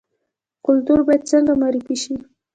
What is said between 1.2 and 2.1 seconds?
څنګه معرفي